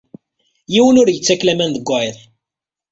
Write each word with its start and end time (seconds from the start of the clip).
Yiwen 0.73 0.99
ur 1.01 1.07
yettak 1.11 1.41
laman 1.45 1.71
deg 1.75 1.85
wayeḍ. 1.89 2.19